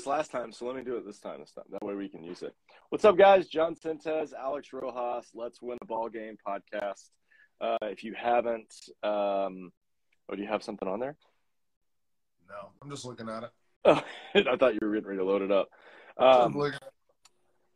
[0.00, 1.40] this last time, so let me do it this time.
[1.40, 2.54] This time, that way we can use it.
[2.88, 3.48] What's up, guys?
[3.48, 5.26] John Sintez, Alex Rojas.
[5.34, 7.10] Let's win the ball game podcast.
[7.60, 9.70] Uh, if you haven't, um,
[10.30, 11.18] oh, do you have something on there?
[12.48, 13.50] No, I'm just looking at it.
[13.84, 14.02] Oh,
[14.34, 15.68] I thought you were getting ready to load it up.
[16.16, 16.72] Um,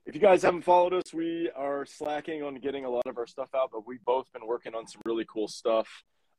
[0.07, 3.27] if you guys haven't followed us, we are slacking on getting a lot of our
[3.27, 5.89] stuff out, but we've both been working on some really cool stuff.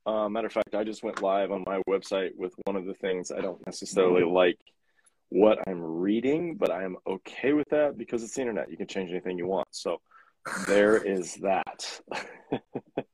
[0.07, 2.95] Uh, matter of fact, I just went live on my website with one of the
[2.95, 4.57] things I don't necessarily like
[5.29, 8.69] what I'm reading, but I am okay with that because it's the internet.
[8.69, 9.67] You can change anything you want.
[9.71, 9.97] So
[10.67, 11.99] there is that.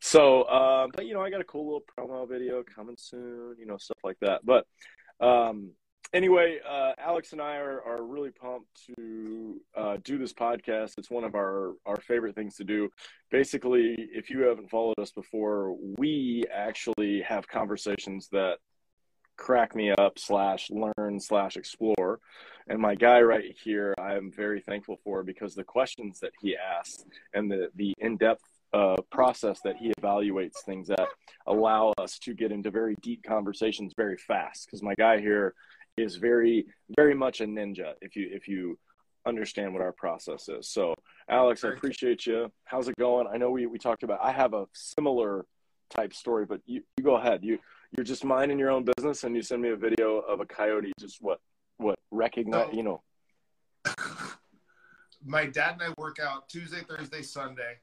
[0.00, 3.66] so, uh, but you know, I got a cool little promo video coming soon, you
[3.66, 4.42] know, stuff like that.
[4.44, 4.66] But
[5.20, 5.70] um,
[6.12, 10.94] anyway, uh, Alex and I are, are really pumped to uh, do this podcast.
[10.98, 12.90] It's one of our, our favorite things to do.
[13.30, 18.58] Basically, if you haven't followed us before, we actually have conversations that
[19.36, 22.20] crack me up slash learn slash explore.
[22.68, 27.04] And my guy right here i'm very thankful for because the questions that he asks
[27.32, 31.08] and the the in-depth uh, process that he evaluates things at
[31.46, 34.66] allow us to get into very deep conversations very fast.
[34.66, 35.54] Because my guy here
[35.96, 38.78] is very very much a ninja if you if you
[39.26, 40.68] understand what our process is.
[40.68, 40.94] So
[41.28, 42.50] alex i appreciate you.
[42.64, 43.26] How's it going?
[43.32, 45.46] I know we, we talked about i have a similar
[45.88, 47.44] type story but you, you go ahead.
[47.44, 47.58] You
[47.96, 50.92] you're just minding your own business and you send me a video of a coyote
[51.00, 51.40] just what
[51.78, 53.02] what recognize you know.
[55.24, 57.78] My dad and i work out tuesday thursday sunday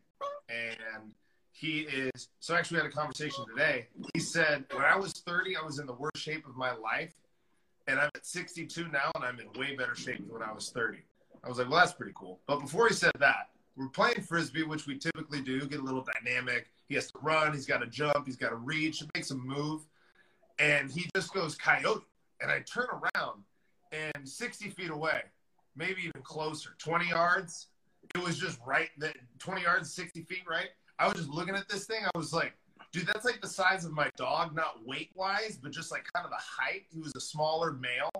[0.49, 1.11] and
[1.51, 3.87] he is so actually we had a conversation today.
[4.13, 7.13] He said when i was 30 i was in the worst shape of my life
[7.87, 10.69] and i'm at 62 now and i'm in way better shape than when i was
[10.69, 10.99] 30
[11.43, 12.39] i was like well that's pretty cool.
[12.47, 16.05] But before he said that we're playing frisbee which we typically do get a little
[16.23, 16.67] dynamic.
[16.87, 19.45] He has to run he's got to jump he's got to reach it makes him
[19.45, 19.85] move
[20.63, 22.03] and he just goes coyote.
[22.41, 23.43] And i turn around
[23.91, 25.21] and 60 feet away
[25.75, 27.67] maybe even closer 20 yards
[28.13, 30.69] it was just right that 20 yards 60 feet right?
[30.99, 32.03] I was just looking at this thing.
[32.03, 32.53] I was like
[32.91, 36.25] dude that's like the size of my dog not weight wise but just like kind
[36.25, 36.83] of the height.
[36.89, 38.11] He was a smaller male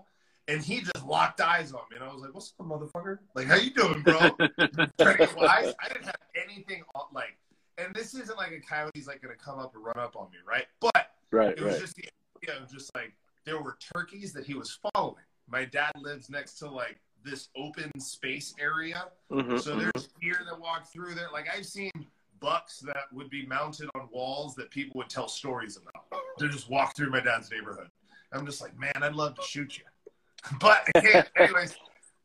[0.47, 3.19] and he just locked eyes on me and i was like what's up motherfucker?
[3.35, 4.19] Like how you doing bro?
[4.19, 7.37] Wise i didn't have anything on, like
[7.77, 10.37] and this isn't like a coyote's like gonna come up and run up on me
[10.47, 10.65] right?
[10.79, 11.81] But right it was right.
[11.81, 12.05] just the
[12.43, 13.13] idea of just like
[13.45, 17.91] there were turkeys that he was following my dad lives next to like this open
[17.99, 19.05] space area.
[19.31, 21.29] Mhm, so there's deer that walk through there.
[21.31, 21.91] Like I've seen
[22.39, 26.05] bucks that would be mounted on walls that people would tell stories about.
[26.39, 27.89] To just walk through my dad's neighborhood.
[28.33, 29.83] I'm just like, man, I'd love to shoot you.
[30.59, 31.29] But I can't.
[31.37, 31.77] Anyways,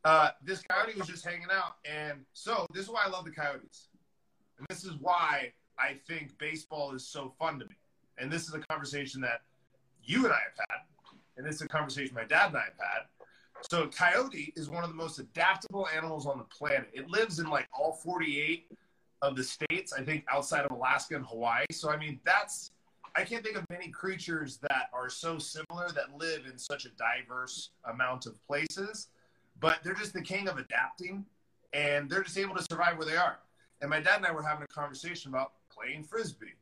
[0.05, 1.77] uh, this coyote was just hanging out.
[1.85, 3.91] And so this is why I love the coyotes.
[4.59, 7.77] And this is why I think baseball is so fun to me.
[8.17, 9.43] And this is a conversation that
[10.09, 10.79] you and I have had.
[11.37, 13.03] And it's a conversation my dad and I have had.
[13.71, 16.89] So coyote is one of the most adaptable animals on the planet.
[16.93, 18.71] It lives in like all 48
[19.21, 21.67] of the states, I think outside of Alaska and Hawaii.
[21.73, 22.71] So I mean, that's
[23.17, 26.91] I can't think of many creatures that are so similar that live in such a
[26.91, 29.09] diverse amount of places,
[29.61, 31.25] but they're just the king of adapting
[31.73, 33.39] and they're just able to survive where they are.
[33.81, 36.55] And my dad and I were having a conversation about playing frisbee.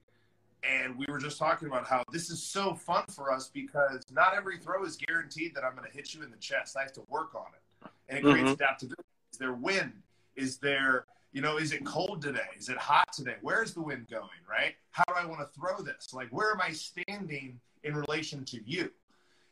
[0.67, 4.35] And we were just talking about how this is so fun for us because not
[4.35, 6.77] every throw is guaranteed that I'm going to hit you in the chest.
[6.77, 7.91] I have to work on it.
[8.09, 8.55] And it creates Mhm.
[8.55, 9.03] adaptability.
[9.33, 10.03] Is there wind?
[10.35, 12.49] Is there, you know, is it cold today?
[12.57, 13.37] Is it hot today?
[13.43, 14.77] Where's the wind going, right?
[14.91, 16.13] How do I want to throw this?
[16.13, 18.83] Like, where am I standing in relation to you?
[18.83, 18.93] And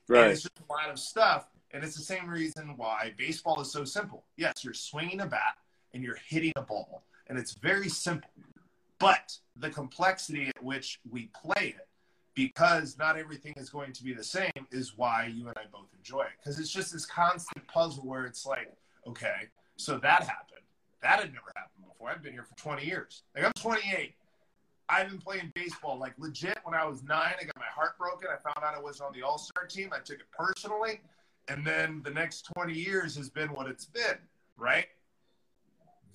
[0.08, 1.48] right it's just a lot of stuff.
[1.70, 4.24] And it's the same reason why baseball is so simple.
[4.36, 5.58] Yes, you're swinging a bat
[5.92, 8.30] and you're hitting a ball, and it's very simple.
[9.04, 11.87] But the complexity at which we play it,
[12.34, 15.88] because not everything is going to be the same, is why you and I both
[15.94, 16.31] enjoy it.
[16.42, 18.72] Because it's just this constant puzzle where it's like,
[19.06, 20.62] okay, so that happened.
[21.03, 22.09] That had never happened before.
[22.09, 23.25] I've been here for 20 years.
[23.34, 24.15] Like, I'm 28.
[24.88, 27.34] I've been playing baseball like legit when I was nine.
[27.38, 28.28] I got my heart broken.
[28.32, 29.91] I found out I wasn't on the All Star team.
[29.92, 31.03] I took it personally.
[31.48, 34.16] And then the next 20 years has been what it's been,
[34.56, 34.86] right?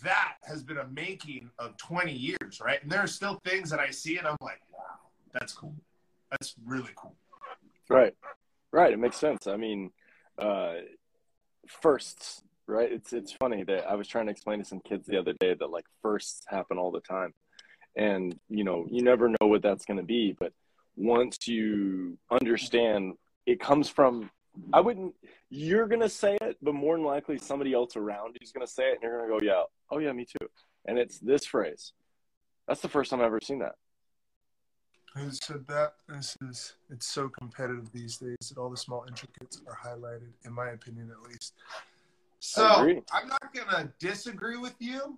[0.03, 2.81] That has been a making of 20 years, right?
[2.81, 4.79] And there are still things that I see and I'm like, wow,
[5.33, 5.75] that's cool.
[6.31, 7.15] That's really cool.
[7.89, 8.13] Right.
[8.71, 8.93] Right.
[8.93, 9.47] It makes sense.
[9.47, 9.91] I mean,
[10.37, 10.75] uh,
[11.67, 12.91] firsts, right?
[12.91, 15.55] It's it's funny that I was trying to explain to some kids the other day
[15.55, 17.33] that like firsts happen all the time.
[17.95, 20.53] And, you know, you never know what that's going to be, but
[20.95, 23.13] once you understand
[23.45, 24.29] it comes from
[24.73, 25.15] I wouldn't
[25.49, 28.83] you're to say it, but more than likely somebody else around you's going to say
[28.83, 30.47] it and you're to go, "Yeah, oh yeah, me too."
[30.85, 31.93] And it's this phrase.
[32.67, 33.75] That's the first time I've ever seen that.
[35.15, 35.95] who said that.
[36.07, 40.53] This is it's so competitive these days that all the small intricates are highlighted, in
[40.53, 41.53] my opinion, at least.
[42.39, 43.01] So.
[43.11, 45.17] I'm not gonna disagree with you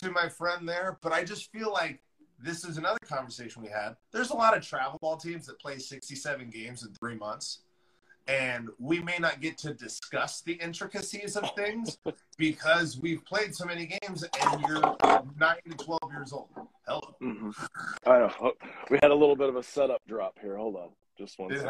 [0.00, 2.00] to my friend there, but I just feel like
[2.42, 3.96] this is another conversation we had.
[4.12, 7.60] There's a lot of travel ball teams that play 67 games in three months.
[8.28, 11.98] And we may not get to discuss the intricacies of things
[12.36, 14.96] because we've played so many games and you're
[15.38, 16.48] nine to 12 years old.
[16.86, 17.14] Hello.
[17.20, 17.50] hmm
[18.06, 18.52] I know.
[18.88, 20.56] We had a little bit of a setup drop here.
[20.56, 21.64] Hold on, just one It.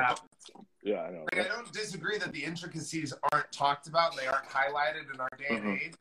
[0.83, 1.27] Yeah, I know.
[1.35, 5.21] Like, I don't disagree that the intricacies aren't talked about, and they aren't highlighted in
[5.21, 5.83] our day and Mhm.
[5.83, 5.95] age.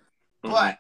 [0.43, 0.51] Mhm.
[0.51, 0.79] But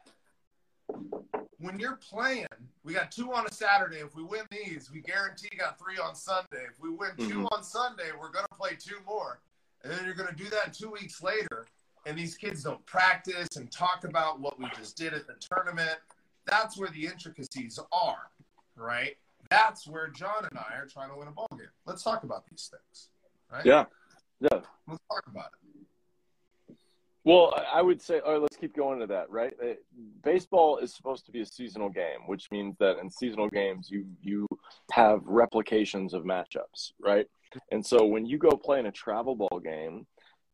[1.57, 2.47] when you're playing,
[2.83, 3.99] we got two on a Saturday.
[3.99, 6.65] If we win these, we guarantee got three on Sunday.
[6.69, 7.47] If we win 2 Mhm.
[7.51, 9.41] on Sunday, we're going to play two more.
[9.83, 11.65] And then you're going to do that two weeks later.
[12.05, 15.97] And these kids don't practice and talk about what we just did at the tournament.
[16.45, 18.29] That's where the intricacies are,
[18.75, 19.15] right?
[19.49, 21.67] That's where John and I are trying to win a ball game.
[21.85, 23.09] Let's talk about these things,
[23.51, 23.65] right?
[23.65, 23.85] Yeah,
[24.39, 24.59] yeah.
[24.87, 26.75] Let's talk about it.
[27.25, 29.53] Well, I- would say, all right, let's keep going to that, right?
[29.61, 29.73] Uh,
[30.23, 34.05] Baseball is supposed to be a seasonal game, which means that in seasonal games, you
[34.21, 34.47] you
[34.91, 37.27] have replications of matchups, right?
[37.71, 40.05] And so when you go play in a travel ball game,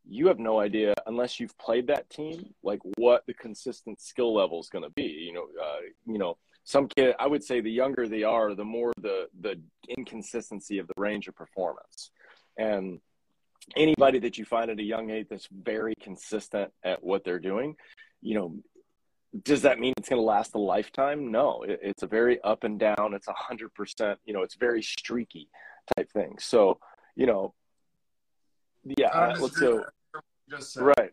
[0.07, 4.59] you have no idea unless you've played that team, like what the consistent skill level
[4.59, 5.03] is going to be.
[5.03, 7.15] You know, uh, you know, some kid.
[7.19, 9.59] I would say the younger they are, the more the the
[9.97, 12.12] inconsistency of the range of performance,
[12.57, 13.00] and
[13.75, 17.75] anybody that you find at a young age that's very consistent at what they're doing,
[18.21, 18.56] you know,
[19.44, 21.31] does that mean it's going to last a lifetime?
[21.31, 23.13] No, it, it's a very up and down.
[23.13, 25.50] It's a hundred percent, you know, it's very streaky
[25.95, 26.37] type thing.
[26.39, 26.79] So,
[27.15, 27.53] you know,
[28.97, 30.83] yeah, uh, let's disagree so with what you just said.
[30.83, 31.11] right.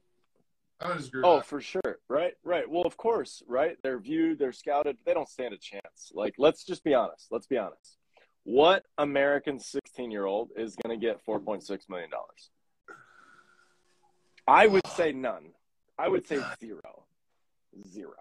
[0.81, 1.99] I don't disagree with Oh, for sure.
[2.09, 2.69] Right, right.
[2.69, 3.77] Well, of course, right.
[3.83, 4.97] They're viewed, they're scouted.
[5.07, 6.13] They don't stand a chance.
[6.13, 7.29] Like, let's just be honest.
[7.31, 7.99] Let's be honest.
[8.45, 12.11] What American 16 year old is going to get $4.6 million?
[14.47, 15.53] I would say none.
[15.99, 17.05] I would say zero.
[17.89, 18.15] Zero.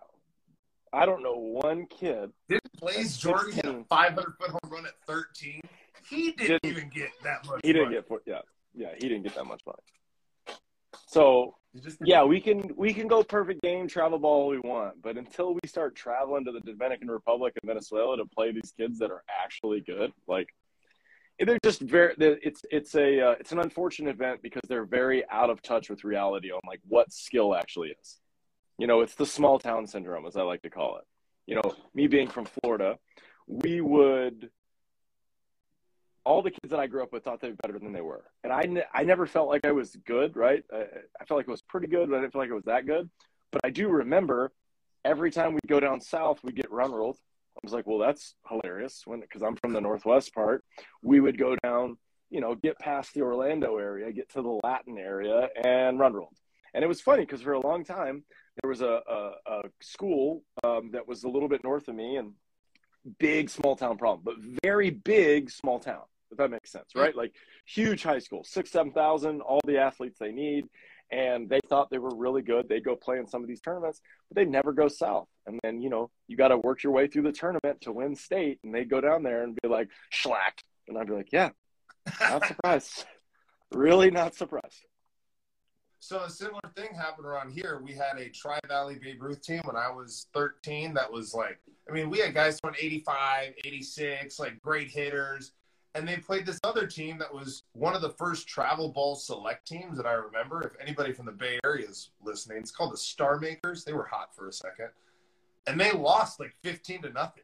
[0.93, 2.31] I don't know one kid.
[2.49, 5.61] Didn't Blaze Jordan hit a 500 foot home run at 13?
[6.09, 7.61] He didn't, Didn't- even get that much.
[7.63, 7.95] He didn't money.
[7.97, 8.21] get four.
[8.25, 8.39] Yeah,
[8.73, 8.93] yeah.
[8.95, 10.57] He didn't get that much money.
[11.07, 11.55] So
[12.03, 15.53] yeah, we can we can go perfect game travel ball all we want, but until
[15.53, 19.23] we start traveling to the Dominican Republic and Venezuela to play these kids that are
[19.43, 20.49] actually good, like
[21.39, 22.13] they're just very.
[22.17, 26.03] It's it's a uh, it's an unfortunate event because they're very out of touch with
[26.03, 28.19] reality on like what skill actually is.
[28.77, 31.03] You know, it's the small town syndrome, as I like to call it.
[31.47, 32.97] You know, me being from Florida,
[33.47, 34.49] we would
[36.23, 38.23] all the kids that I grew up with thought they were better than they were.
[38.43, 40.63] And I, ne- I never felt like I was good, right?
[40.71, 40.85] I,
[41.19, 42.85] I felt like it was pretty good, but I didn't feel like it was that
[42.85, 43.09] good.
[43.51, 44.51] But I do remember
[45.03, 47.17] every time we'd go down south, we'd get run rolled.
[47.55, 50.63] I was like, well, that's hilarious because I'm from the northwest part.
[51.03, 51.97] We would go down,
[52.29, 56.37] you know, get past the Orlando area, get to the Latin area, and run rolled.
[56.73, 58.23] And it was funny because for a long time
[58.61, 62.15] there was a, a, a school um, that was a little bit north of me
[62.15, 62.33] and
[63.19, 66.03] big small town problem, but very big small town.
[66.31, 67.15] If that makes sense, right?
[67.15, 67.33] Like
[67.65, 70.65] huge high school, six, seven thousand, all the athletes they need,
[71.11, 72.69] and they thought they were really good.
[72.69, 75.27] They go play in some of these tournaments, but they never go south.
[75.45, 78.15] And then you know you got to work your way through the tournament to win
[78.15, 81.49] state, and they go down there and be like schlack, and I'd be like, yeah,
[82.21, 83.05] not surprised,
[83.73, 84.85] really not surprised.
[86.03, 87.79] So a similar thing happened around here.
[87.85, 90.95] We had a Tri Valley Babe Ruth team when I was 13.
[90.95, 95.51] That was like, I mean, we had guys throwing 85, 86, like great hitters.
[95.93, 99.67] And they played this other team that was one of the first travel ball select
[99.67, 100.61] teams that I remember.
[100.63, 103.83] If anybody from the Bay Area is listening, it's called the Star Makers.
[103.83, 104.89] They were hot for a second.
[105.67, 107.43] And they lost like 15 to nothing.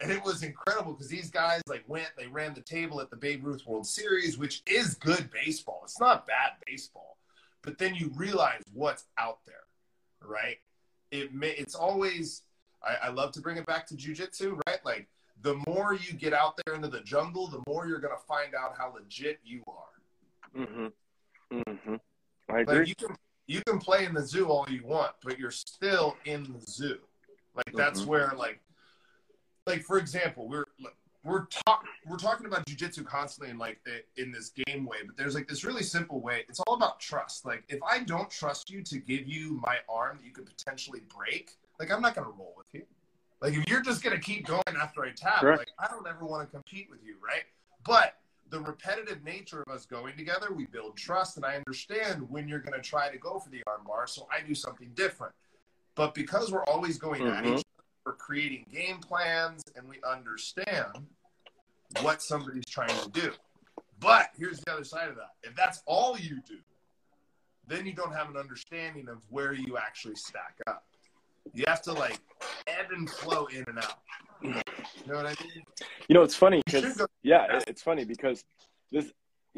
[0.00, 3.16] And it was incredible because these guys like went, they ran the table at the
[3.16, 5.82] Babe Ruth World Series, which is good baseball.
[5.84, 7.14] It's not bad baseball
[7.64, 9.64] but then you realize what's out there,
[10.22, 10.58] right?
[11.10, 12.42] It may, it's always
[12.82, 14.84] I, I love to bring it back to jujitsu, right?
[14.84, 15.08] Like
[15.44, 18.74] the more you get out there into the jungle, the more you're gonna find out
[18.76, 20.60] how legit you are.
[20.60, 21.58] Mm-hmm.
[21.58, 21.94] Mm-hmm.
[22.48, 22.78] I agree.
[22.78, 26.16] Like you can you can play in the zoo all you want, but you're still
[26.24, 26.98] in the zoo.
[27.54, 28.06] Like that's Mhm.
[28.06, 28.60] where like
[29.66, 30.64] like for example, we're
[31.24, 33.80] we're talk we're talking about jujitsu constantly in like
[34.16, 36.46] in this game way, but there's like this really simple way.
[36.48, 37.44] It's all about trust.
[37.44, 41.02] Like if I don't trust you to give you my arm that you could potentially
[41.14, 42.86] break, like I'm not gonna roll with you.
[43.44, 45.58] Like if you're just gonna keep going after I tap, Correct.
[45.58, 47.42] like I don't ever want to compete with you, right?
[47.84, 48.16] But
[48.48, 52.60] the repetitive nature of us going together, we build trust, and I understand when you're
[52.60, 55.34] gonna try to go for the arm bar, so I do something different.
[55.94, 57.58] But because we're always going at Mhm.
[57.58, 61.06] each other, we're creating game plans, and we understand
[62.00, 63.34] what somebody's trying to do.
[64.00, 65.34] But here's the other side of that.
[65.42, 66.60] If that's all you do,
[67.66, 70.86] then you don't have an understanding of where you actually stack up.
[71.52, 72.18] You have to like
[72.66, 73.98] ebb and flow in and out.
[74.42, 74.50] You
[75.06, 75.62] know what I mean?
[76.08, 78.44] You know, it's funny because yeah, it's funny because
[78.90, 79.12] this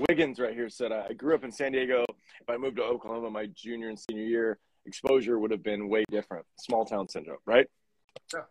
[0.08, 2.04] Wiggins right here said I grew up in San Diego.
[2.40, 6.04] If I moved to Oklahoma my junior and senior year, exposure would have been way
[6.10, 6.44] different.
[6.58, 7.66] Small town syndrome, right?
[8.32, 8.42] Yeah.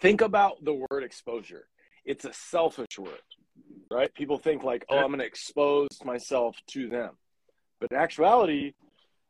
[0.00, 1.68] Think about the word exposure.
[2.04, 3.20] It's a selfish word,
[3.90, 4.12] right?
[4.14, 7.16] People think like, oh, I'm going to expose myself to them,
[7.80, 8.72] but in actuality,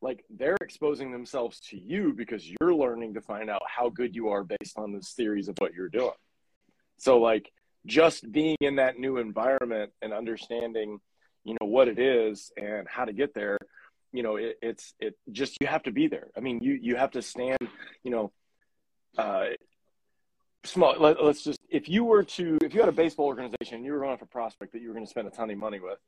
[0.01, 4.29] like they're exposing themselves to you because you're learning to find out how good you
[4.29, 6.13] are based on this theories of what you're doing.
[6.99, 7.51] So like
[7.87, 11.01] just being in that new environment and understanding,
[11.45, 13.59] you know, what it is and how to get there,
[14.13, 16.29] you know, it, it's it just you have to be there.
[16.37, 17.59] I mean, you you have to stand,
[18.03, 18.33] you know,
[19.17, 19.47] uh,
[20.65, 20.95] small.
[20.99, 23.93] Let, let's just if you were to if you had a baseball organization, and you
[23.93, 25.81] were going off a prospect that you were going to spend a ton of money
[25.81, 25.99] with,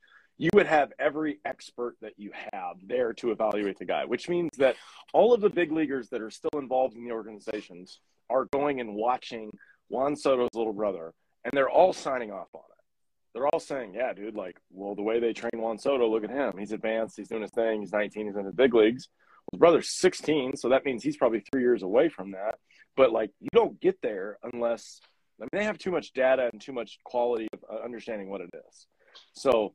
[0.40, 4.48] you would have every expert that you have there to evaluate the guy, which means
[4.56, 4.74] that
[5.12, 8.94] all of the big leaguers that are still involved in the organizations are going and
[8.94, 9.50] watching
[9.90, 11.12] Juan Soto's little brother,
[11.44, 12.84] and they're all signing off on it.
[13.34, 16.30] They're all saying, "Yeah, dude, like, well, the way they train Juan Soto, look at
[16.30, 16.54] him.
[16.58, 17.18] He's advanced.
[17.18, 17.82] He's doing his thing.
[17.82, 18.24] He's 19.
[18.26, 19.08] He's in the big leagues.
[19.44, 22.54] Well, his brother's 16, so that means he's probably three years away from that.
[22.96, 25.02] But like, you don't get there unless
[25.38, 28.40] I mean they have too much data and too much quality of uh, understanding what
[28.40, 28.86] it is.
[29.34, 29.74] So,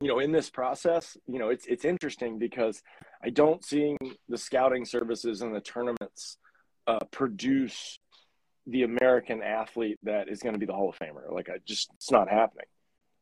[0.00, 2.82] you know, in this process, you know, it's it's interesting because
[3.22, 3.96] I don't seeing
[4.28, 6.38] the scouting services and the tournaments
[6.86, 7.98] uh, produce
[8.66, 11.32] the American athlete that is going to be the Hall of Famer.
[11.32, 12.66] Like, I just it's not happening.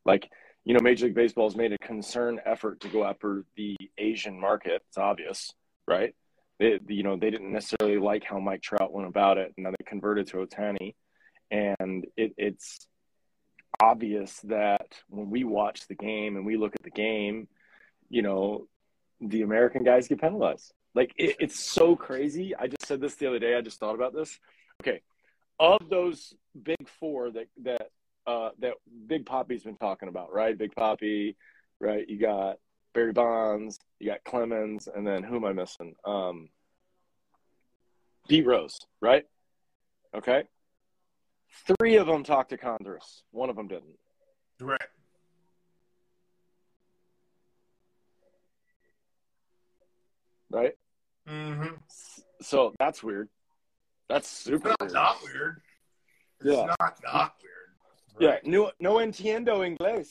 [0.05, 0.29] Like,
[0.65, 4.39] you know, Major League Baseball has made a concerned effort to go after the Asian
[4.39, 4.83] market.
[4.89, 5.51] It's obvious,
[5.87, 6.13] right?
[6.59, 9.71] They, you know, they didn't necessarily like how Mike Trout went about it, and now
[9.71, 10.95] they converted to Ohtani,
[11.51, 12.87] and it, it's
[13.79, 17.47] obvious that when we watch the game and we look at the game,
[18.09, 18.67] you know,
[19.21, 20.73] the American guys get penalized.
[20.95, 22.55] Like it, it's so crazy.
[22.55, 23.55] I just said this the other day.
[23.55, 24.39] I just thought about this.
[24.81, 25.01] Okay,
[25.59, 27.89] of those big four that that
[28.25, 28.73] uh, that
[29.07, 30.57] Big Papi's been talking about, right?
[30.57, 31.35] Big Papi,
[31.79, 32.07] right?
[32.07, 32.57] You got
[32.93, 35.95] Barry Bonds, you got Clemens, and then who am I missing?
[36.03, 36.49] Um,
[38.27, 39.23] D Rose, right?
[40.15, 40.43] Okay.
[41.65, 43.23] Three of them talked to Congress.
[43.31, 43.97] One of them didn't.
[44.61, 44.79] Right.
[50.49, 50.73] Right.
[51.27, 51.75] Mm-hmm.
[52.41, 53.29] So that's weird.
[54.09, 54.93] That's It's super not, weird.
[54.93, 55.61] not weird.
[56.39, 56.73] It's Yeah.
[56.79, 57.53] not not weird.
[58.19, 58.49] Yeah.
[58.49, 60.07] No, no entiendo inglés.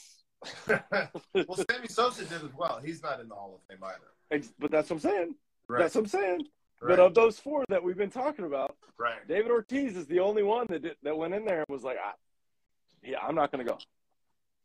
[0.69, 1.09] Right.
[1.49, 2.81] well, Sammy Sosa did as well.
[2.85, 4.45] He's not in the Hall of Fame either.
[4.59, 5.35] But that's what I'm saying.
[5.69, 5.81] Right.
[5.81, 6.47] That's what I'm saying.
[6.81, 6.89] Right.
[6.91, 9.27] But of those four that we've been talking about, right.
[9.29, 11.97] David Ortiz is the only one that did, that went in there and was like,
[12.03, 12.15] ah,
[13.03, 13.79] "Yeah, I'm not going to go,"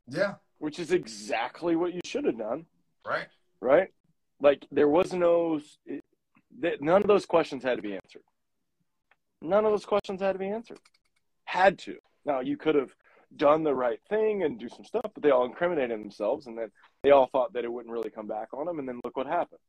[0.07, 0.35] Yeah.
[0.59, 2.65] which is exactly what you should have done,
[3.05, 3.27] Right.
[3.59, 3.93] right?
[4.39, 6.03] Like there was no, it,
[6.59, 8.23] that none of those questions had to be answered.
[9.41, 10.79] None of those questions had to be answered.
[11.45, 11.97] Had to.
[12.25, 12.93] Now you could have
[13.37, 16.69] done the right thing and do some stuff, but they all incriminated themselves, and then
[17.03, 19.25] they all thought that it wouldn't really come back on them, and then look what
[19.25, 19.59] happened.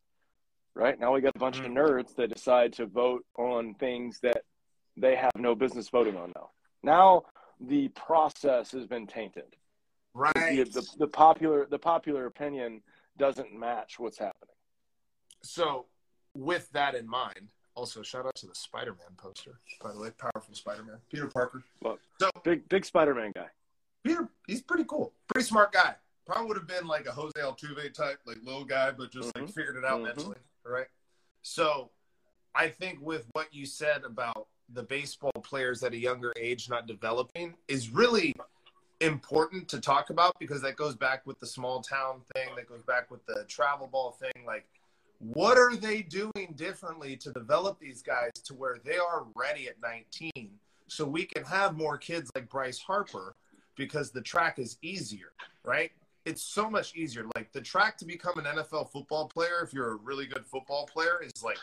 [0.74, 4.42] Right now we got a bunch of nerds that decide to vote on things that
[4.96, 6.50] they have no business voting on now.
[6.82, 7.22] Now
[7.60, 9.56] the process has been tainted.
[10.14, 10.32] Right.
[10.34, 12.82] The, the, the popular the popular opinion
[13.18, 14.54] doesn't match what's happening.
[15.42, 15.86] So,
[16.34, 19.58] with that in mind, also shout out to the Spider-Man poster.
[19.82, 20.98] By the way, powerful Spider-Man.
[21.10, 21.62] Peter Parker.
[21.82, 23.48] Look, So big big Spider-Man guy.
[24.04, 25.12] Peter, he's pretty cool.
[25.32, 25.96] Pretty smart guy.
[26.26, 29.44] Probably would have been like a Jose Altuve type, like little guy, but just like
[29.44, 29.54] Mhm.
[29.54, 30.04] figured it out Mhm.
[30.04, 30.36] mentally.
[30.64, 30.86] Right.
[31.42, 31.90] So
[32.54, 36.86] I think with what you said about the baseball players at a younger age not
[36.86, 38.34] developing is really
[39.00, 42.82] important to talk about because that goes back with the small town thing, that goes
[42.82, 44.44] back with the travel ball thing.
[44.46, 44.66] Like,
[45.18, 49.76] what are they doing differently to develop these guys to where they are ready at
[49.82, 50.50] 19
[50.88, 53.34] so we can have more kids like Bryce Harper
[53.76, 55.32] because the track is easier,
[55.64, 55.90] right?
[56.24, 57.24] It's so much easier.
[57.34, 60.86] Like the track to become an NFL football player, if you're a really good football
[60.86, 61.58] player, is like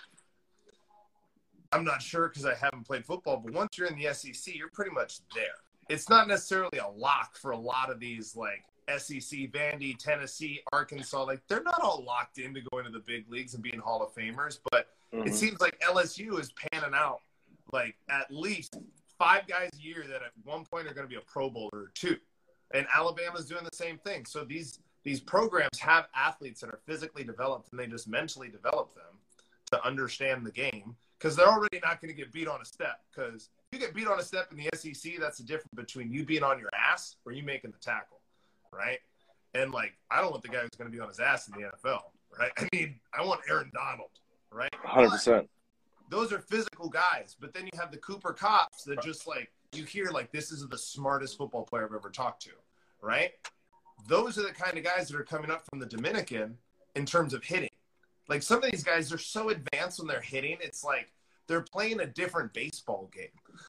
[1.71, 4.69] I'm not sure because I haven't played football, but once you're in the SEC, you're
[4.69, 5.45] pretty much there.
[5.87, 8.63] It's not necessarily a lock for a lot of these like
[8.97, 11.23] SEC, Vandy, Tennessee, Arkansas.
[11.23, 14.13] Like they're not all locked into going to the big leagues and being Hall of
[14.13, 15.27] Famers, but Mhm.
[15.27, 17.21] it seems like LSU is panning out
[17.71, 18.77] like at least
[19.19, 21.69] five guys a year that at one point are going to be a Pro Bowler
[21.73, 22.17] or two,
[22.73, 24.25] and Alabama's doing the same thing.
[24.25, 28.93] So these these programs have athletes that are physically developed, and they just mentally develop
[28.95, 29.19] them
[29.71, 33.01] to understand the game because they're already not going to get beat on a step
[33.13, 36.25] because you get beat on a step in the SEC, that's the difference between you
[36.25, 38.19] being on your ass or you making the tackle,
[38.73, 38.99] right?
[39.53, 41.53] And like, I don't want the guy who's going to be on his ass in
[41.53, 42.01] the NFL,
[42.37, 42.51] right?
[42.57, 44.11] I mean, I want Aaron Donald,
[44.51, 44.73] right?
[44.83, 45.49] Hundred percent.
[46.09, 49.83] Those are physical guys, but then you have the Cooper Kupps that just like you
[49.83, 52.51] hear like this is the smartest football player I've ever talked to,
[53.01, 53.31] right?
[54.07, 56.57] Those are the kind of guys that are coming up from the Dominican
[56.95, 57.69] in terms of hitting.
[58.27, 60.57] Like some of these guys, they're so advanced when they're hitting.
[60.61, 61.11] It's like
[61.47, 63.27] they're playing a different baseball game.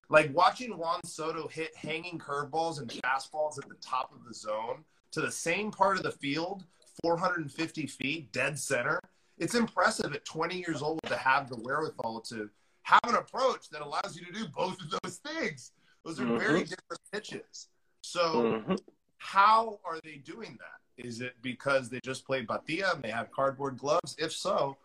[0.08, 4.84] Like watching Juan Soto hit hanging curveballs and fastballs at the top of the zone
[5.12, 6.64] to the same part of the field,
[7.02, 9.00] 450 feet, dead center.
[9.38, 12.50] It's impressive at 20 years old to have the wherewithal to
[12.82, 15.72] have an approach that allows you to do both of those things.
[16.04, 16.68] Those are very Mhm.
[16.68, 17.68] different pitches.
[18.02, 18.80] So, Mhm.
[19.18, 20.80] how are they doing that?
[20.96, 24.16] Is it because they just played Batia and they have cardboard gloves?
[24.18, 24.76] If so,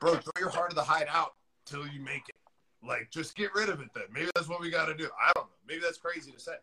[0.00, 2.34] bro, throw your heart of the hide out till you make it.
[2.82, 4.04] Like, just get rid of it then.
[4.10, 5.10] Maybe that's what we got to do.
[5.20, 5.56] I don't know.
[5.66, 6.58] Maybe that's crazy to say.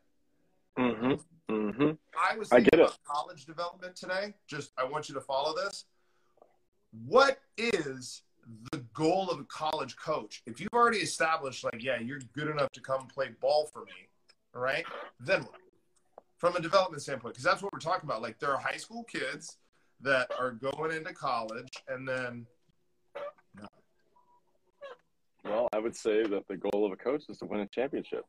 [0.77, 1.23] Mhm.
[1.47, 1.97] Mhm.
[2.17, 2.97] I was I get it.
[3.05, 4.35] college development today.
[4.47, 5.85] Just, I want you to follow this.
[6.91, 8.23] What is
[8.99, 10.41] goal of a college coach?
[10.45, 14.09] If you've already established, like, yeah, you're good enough to come play ball for me,
[14.53, 14.85] right?
[15.19, 15.61] Then what?
[16.37, 18.21] From a development standpoint, because that's what we're talking about.
[18.21, 19.57] Like, there are high school kids
[20.01, 22.45] that are going into college, and then
[25.43, 28.25] Well, I would say that the goal of a coach is to win a championship.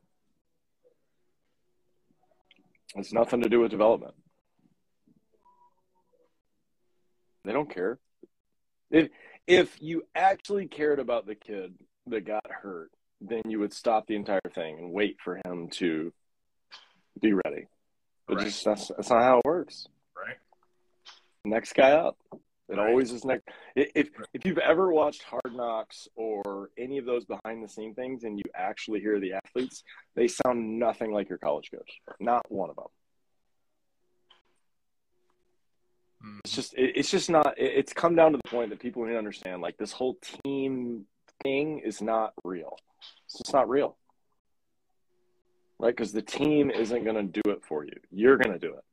[2.95, 4.15] It's nothing to do with development.
[7.43, 7.99] They don't care.
[8.89, 9.09] If
[9.51, 11.73] if you actually cared about the kid
[12.07, 16.11] that got hurt, then you would stop the entire thing and wait for him to
[17.21, 17.67] be ready.
[18.27, 18.45] But Right.
[18.45, 19.87] just that's, that's not how it works.
[20.15, 20.37] right,
[21.45, 22.17] Next guy up.
[22.31, 22.89] It Right.
[22.89, 23.49] always is next.
[23.75, 28.23] If if you've ever watched Hard Knocks or any of those behind the scene things,
[28.23, 29.83] and you actually hear the athletes,
[30.15, 31.99] they sound nothing like your college coach.
[32.21, 32.85] Not one of them.
[36.23, 36.39] Mm-hmm.
[36.45, 37.57] It's just it, it's just not.
[37.57, 39.61] It, it's come down to the point that people need to understand.
[39.61, 41.05] Like this whole team
[41.43, 42.77] thing is not real.
[43.25, 43.97] It's just not real,
[45.79, 45.95] right?
[45.95, 47.93] Because the team isn't going to do it for you.
[48.11, 48.83] You're going to do it.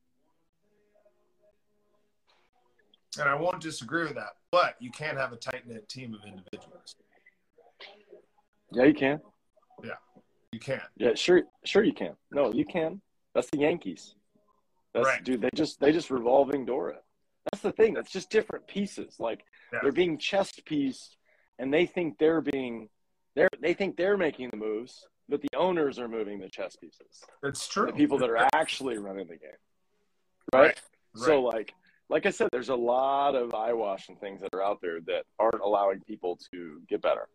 [3.19, 4.35] and I won't disagree with that.
[4.51, 6.95] But you can't have a tight knit team of individuals.
[8.71, 9.19] Yeah, you can.
[9.83, 9.91] Yeah,
[10.51, 10.81] you can't.
[10.97, 12.13] Yeah, sure, sure you can.
[12.31, 13.01] No, you can.
[13.33, 14.15] That's the Yankees.
[14.93, 15.23] That's Right.
[15.23, 15.41] dude.
[15.41, 17.03] They just they just revolving door it.
[17.51, 17.93] That's the thing.
[17.93, 19.15] That's just different pieces.
[19.19, 19.79] Like Yeah.
[19.81, 21.17] they're being chess pieced,
[21.57, 22.89] and they think they're being
[23.35, 27.23] they're they think they're making the moves, but the owners are moving the chess pieces.
[27.41, 27.87] That's true.
[27.87, 29.51] The people that are actually running the game,
[30.53, 30.61] right?
[30.67, 30.79] Right.
[31.15, 31.73] So like
[32.09, 35.25] like I said, there's a lot of eyewash and things that are out there that
[35.37, 37.27] aren't allowing people to get better.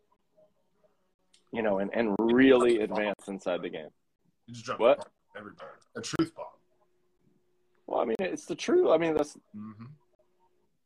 [1.53, 3.87] You know, and, and really advance inside the game.
[4.47, 5.07] You just drop What?
[5.37, 5.69] everybody.
[5.95, 6.47] A truth bomb.
[7.87, 8.87] Well, I mean, it's the truth.
[8.89, 9.85] I mean, that's Mm-hmm.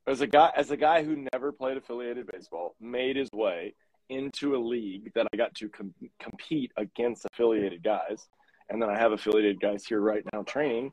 [0.09, 3.73] As a guy as a guy who never played affiliated baseball, made his way
[4.09, 8.27] into a league that I got to com- compete against affiliated guys,
[8.69, 10.91] and then I have affiliated guys here right now training.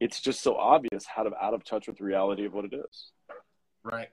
[0.00, 2.72] It's just so obvious how to out of touch with the reality of what it
[2.74, 3.10] is.
[3.82, 4.08] Right.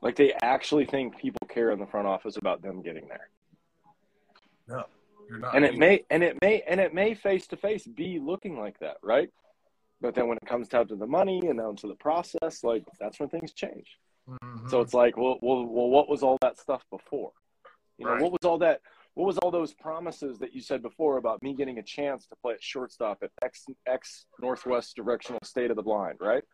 [0.00, 3.28] Like they actually think people care in the front office about them getting there,
[4.68, 4.84] No,
[5.28, 5.56] you're not.
[5.56, 8.78] and it may and it may and it may face to face be looking like
[8.78, 9.28] that, right?
[10.00, 12.84] But then when it comes down to the money and down to the process, like
[13.00, 13.98] that's when things change.
[14.28, 14.70] Mhm.
[14.70, 17.32] So it's like, well, well, well, what was all that stuff before?
[17.96, 18.22] You know, Right.
[18.22, 18.80] what was all that?
[19.14, 22.36] What was all those promises that you said before about me getting a chance to
[22.36, 26.18] play at shortstop at X X Northwest Directional State of the Blind?
[26.20, 26.44] Right?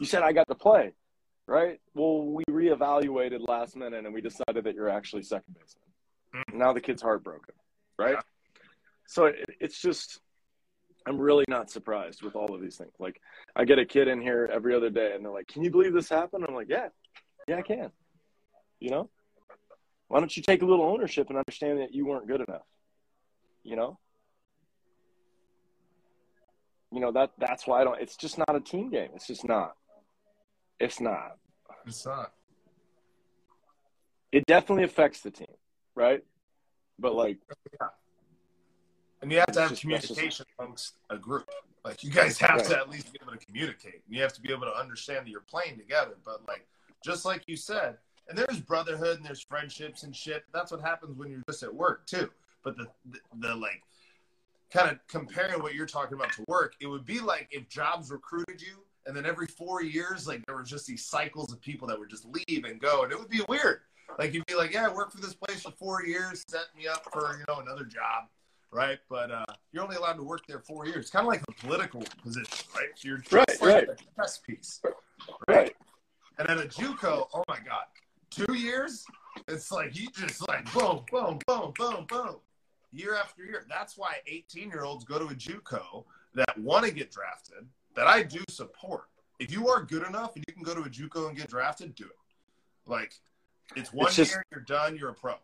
[0.00, 0.94] You said I got to play,
[1.46, 1.78] right?
[1.92, 6.58] Well, we reevaluated last minute and we decided that you're actually second baseman.
[6.58, 7.54] Now the kid's heartbroken,
[7.98, 8.12] right?
[8.14, 8.60] Yeah.
[9.06, 10.20] So it, it's just,
[11.06, 12.92] I'm really not surprised with all of these things.
[12.98, 13.20] Like,
[13.54, 15.92] I get a kid in here every other day and they're like, "Can you believe
[15.92, 16.88] this happened?" I'm like, "Yeah,
[17.46, 17.90] yeah, I can."
[18.80, 19.10] You know,
[20.08, 22.66] why don't you take a little ownership and understand that you weren't good enough?
[23.62, 23.98] You know,
[26.90, 28.00] you know that that's why I don't.
[28.00, 29.10] It's just not a team game.
[29.14, 29.74] It's just not.
[30.78, 31.36] It's not.
[31.86, 32.32] It's not.
[34.32, 35.54] It definitely affects the team,
[35.94, 36.22] right?
[36.98, 37.38] But like,
[39.24, 41.48] And you have to have communication amongst a group.
[41.82, 44.02] Like you guys have to at least be able to communicate.
[44.06, 46.16] You have to be able to understand that you're playing together.
[46.22, 46.66] But like
[47.02, 47.96] just like you said,
[48.28, 50.44] and there's brotherhood and there's friendships and shit.
[50.52, 52.28] That's what happens when you're just at work too.
[52.62, 53.82] But the the, the like
[54.70, 58.10] kind of comparing what you're talking about to work, it would be like if jobs
[58.10, 61.88] recruited you and then every four years, like there were just these cycles of people
[61.88, 63.80] that would just leave and go, and it would be weird.
[64.18, 66.86] Like you'd be like, yeah, I worked for this place for four years, set me
[66.86, 68.28] up for you know another job,
[68.70, 68.98] right?
[69.08, 70.96] But uh, you're only allowed to work there four years.
[71.02, 72.88] It's kind of like a political position, right?
[73.02, 73.88] You're just Right, like right.
[73.88, 74.80] a press piece,
[75.48, 75.74] Right.
[76.38, 77.84] And at a JUCO, oh my god,
[78.30, 79.04] two years?
[79.48, 82.36] It's like you just like boom, boom, boom, boom, boom,
[82.92, 83.64] year after year.
[83.68, 87.66] That's why 18 year olds go to a JUCO that want to get drafted.
[87.94, 89.04] That I do support.
[89.38, 91.94] If you are good enough and you can go to a JUCO and get drafted,
[91.94, 92.90] do it.
[92.90, 93.14] Like
[93.76, 95.34] it's one It's just- year, you're done, you're a pro.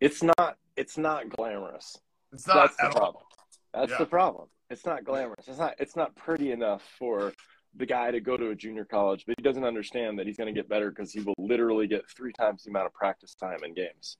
[0.00, 0.56] It's not.
[0.76, 1.98] It's not glamorous.
[2.34, 2.92] It's not That's the all.
[2.92, 3.24] problem.
[3.72, 3.98] That's Yeah.
[3.98, 4.48] the problem.
[4.70, 5.46] It's not glamorous.
[5.48, 5.74] It's not.
[5.78, 7.32] It's not pretty enough for
[7.76, 10.52] the guy to go to a junior college, but he doesn't understand that he's going
[10.52, 13.58] to get better because he will literally get three times the amount of practice time
[13.64, 14.16] in games.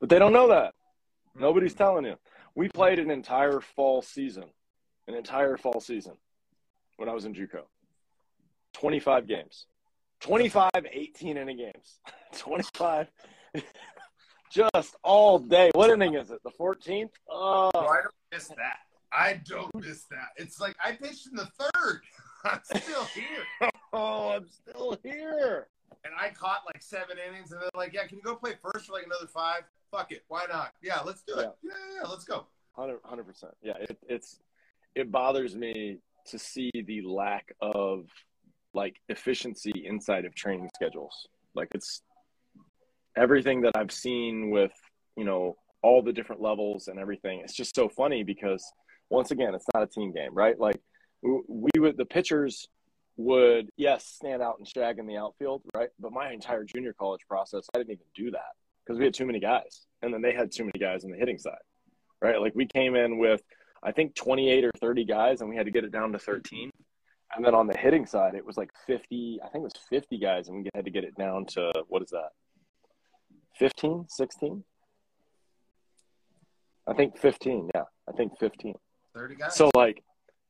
[0.00, 0.74] But they don't know that.
[1.30, 1.40] Mm-hmm.
[1.42, 2.16] Nobody's telling you.
[2.54, 4.44] We played an entire fall season,
[5.06, 6.14] an entire fall season
[6.96, 7.62] when I was in JUCO.
[8.74, 9.66] 25 games.
[10.20, 12.00] 25 18 inning games.
[12.38, 13.10] 25
[14.50, 15.70] just all day.
[15.74, 16.42] What inning is it?
[16.42, 17.10] The 14th?
[17.28, 18.78] Oh, I don't miss that.
[19.12, 20.28] I don't miss that.
[20.36, 22.00] It's like I pitched in the third.
[22.44, 23.70] I'm still here.
[23.92, 25.68] oh, I'm still here.
[26.04, 28.86] And I caught like seven innings, and they're like, "Yeah, can you go play first
[28.86, 29.62] for like another five?
[29.90, 30.72] Fuck it, why not?
[30.80, 31.50] Yeah, let's do it.
[31.62, 33.52] Yeah, yeah, yeah let's go." 100 percent.
[33.62, 34.40] Yeah, it, it's
[34.94, 38.06] it bothers me to see the lack of
[38.72, 41.28] like efficiency inside of training schedules.
[41.54, 42.02] Like it's
[43.20, 44.72] everything that I've seen with
[45.16, 47.40] you know all the different levels and everything.
[47.40, 48.64] It's just so funny because
[49.08, 50.58] once again, it's not a team game, right?
[50.58, 50.80] Like
[51.22, 52.68] we would the pitchers
[53.16, 55.90] would yes stand out and shag in the outfield, right?
[55.98, 58.52] But my entire junior college process, I didn't even do that
[58.84, 61.18] because we had too many guys, and then they had too many guys on the
[61.18, 61.60] hitting side
[62.20, 62.40] right?
[62.40, 63.42] Like we came in with,
[63.82, 66.70] I think 28 or 30 guys, and we had to get it down to 13.
[67.34, 70.18] And then on the hitting side, it was like 50, I think it was 50
[70.18, 72.30] guys, and we had to get it down to what is that?
[73.60, 74.64] 15, 16?
[76.88, 77.82] I think 15, yeah.
[78.08, 78.74] I think 15.
[79.14, 79.54] Thirty guys.
[79.54, 80.02] So like,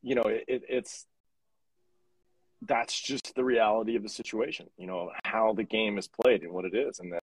[0.03, 1.07] you know, it, it, it's
[2.63, 4.67] that's just the reality of the situation.
[4.77, 7.21] You know how the game is played and what it is, and then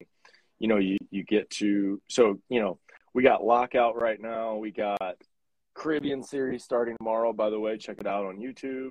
[0.59, 2.79] you know you you get to so you know
[3.15, 4.57] we got lockout right now.
[4.57, 5.17] We got
[5.75, 7.33] Caribbean series starting tomorrow.
[7.33, 8.91] By the way, check it out on YouTube.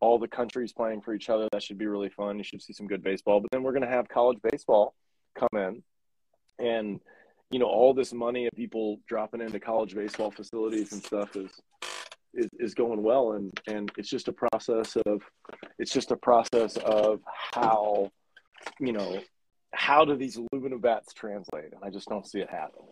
[0.00, 1.48] All the countries playing for each other.
[1.52, 2.38] That should be really fun.
[2.38, 3.40] You should see some good baseball.
[3.40, 4.94] But then we're going to have college baseball
[5.34, 5.82] come in,
[6.58, 7.00] and
[7.50, 11.50] you know all this money of people dropping into college baseball facilities and stuff is
[12.34, 13.32] is, is going well.
[13.32, 15.22] And and it's just a process of
[15.78, 17.20] it's just a process of
[17.52, 18.10] how
[18.80, 19.20] you know
[19.74, 21.72] how do these aluminum bats translate?
[21.72, 22.84] And i just don't see it happen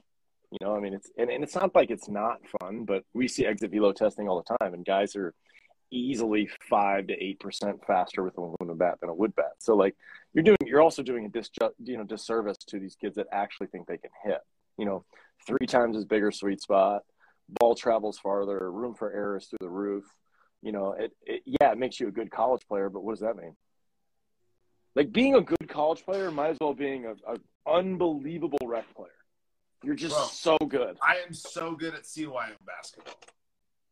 [0.50, 3.29] you know i mean it's and, and it's not like it's not fun but we
[3.29, 5.35] see exit velo testing all the time and guys are
[5.90, 9.75] easily five to eight percent faster with an aluminum bat than a wood bat so
[9.75, 9.94] like
[10.35, 11.51] you're doing you're also doing a dis
[11.85, 14.38] you know disservice to these kids that actually think they can hit
[14.79, 15.05] you know
[15.46, 17.03] three times as bigger sweet spot
[17.49, 20.05] ball travels farther, room for error is through the roof.
[20.62, 23.20] You know, it, it yeah, it makes you a good college player, but what does
[23.20, 23.55] that mean?
[24.94, 27.37] Like being a good college player might as well being a, a
[27.70, 29.11] unbelievable rec player.
[29.83, 30.57] You're just Bro.
[30.57, 30.96] so good.
[31.03, 33.14] I am so good at CYM basketball.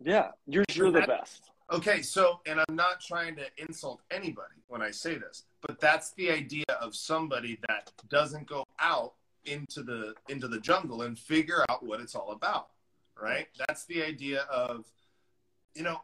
[0.02, 1.50] Yeah, you're you're the best.
[1.72, 6.12] Okay, so and I'm not trying to insult anybody when I say this, but that's
[6.12, 9.14] the idea of somebody that doesn't go out
[9.46, 12.68] into the into the jungle and figure out what it's all about.
[13.20, 13.46] Right?
[13.66, 14.84] That's the idea of
[15.74, 16.02] you know,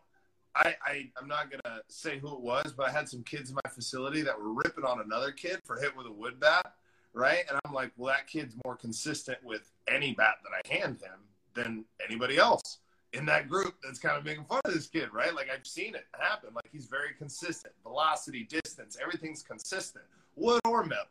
[0.55, 3.57] I, I I'm not gonna say who it was, but I had some kids in
[3.63, 6.73] my facility that were ripping on another kid for hit with a wood bat,
[7.13, 7.45] right?
[7.51, 11.21] And I'm like, well, that kid's more consistent with any bat that I hand him
[11.55, 12.79] than anybody else
[13.13, 15.35] in that group that's kind of making fun of this kid, right?
[15.35, 16.51] Like I've seen it happen.
[16.55, 20.05] Like he's very consistent, velocity, distance, everything's consistent,
[20.37, 21.05] wood or metal,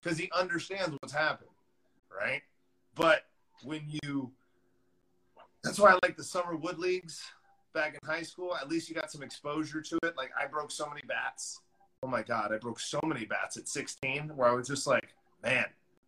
[0.00, 1.50] because he understands what's happening,
[2.14, 2.42] right?
[2.94, 3.22] But
[3.62, 4.30] when you,
[5.62, 7.22] that's why I like the summer wood leagues
[7.72, 8.56] back in high school.
[8.56, 10.16] At least you got some exposure to it.
[10.16, 11.60] Like I broke so many bats.
[12.02, 15.08] Oh my god, I broke so many bats at 16, where I was just like,
[15.42, 15.64] man,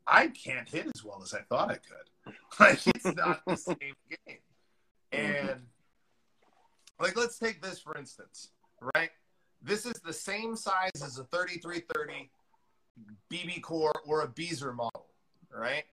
[0.07, 2.35] I can't hit as well as I thought I could.
[2.61, 3.95] Like it's not the same
[4.27, 4.39] game.
[5.13, 5.49] Mm-hmm.
[5.49, 5.61] And
[7.01, 8.51] like let's take this for instance,
[8.95, 9.11] right?
[9.63, 12.31] This is the same size as a 3330
[13.31, 15.07] BB core or a Beezer model,
[15.55, 15.85] right?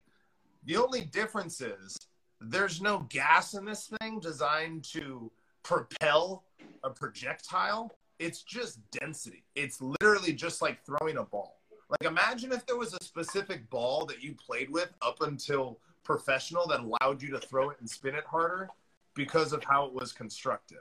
[0.64, 1.96] The only difference is
[2.40, 5.30] there's no gas in this thing designed to
[5.62, 6.44] propel
[6.84, 7.92] a projectile.
[8.18, 9.44] It's just density.
[9.54, 11.60] It's literally just like throwing a ball.
[11.88, 16.66] Like imagine if there was a specific ball that you played with up until professional
[16.68, 18.68] that allowed you to throw it and spin it harder
[19.16, 20.78] because of how it was constructed.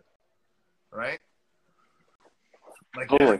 [0.91, 1.19] Right?
[2.95, 3.39] Like Totally.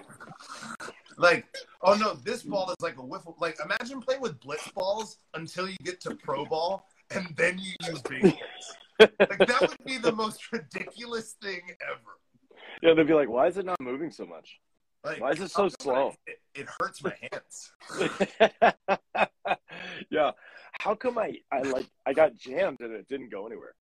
[1.17, 1.45] Like,
[1.81, 3.35] oh no, this ball is like a wiffle.
[3.39, 7.73] Like, imagine playing with blitz balls until you get to pro ball, and then you
[7.87, 8.75] use big balls.
[8.99, 12.19] like that would be the most ridiculous thing ever.
[12.81, 14.59] Yeah, they'd be like, "Why is it not moving so much?
[15.05, 17.71] Like, Why is it so slow?" It, it hurts my hands.
[20.09, 20.31] yeah.
[20.81, 23.75] How come I I like I got jammed and it didn't go anywhere?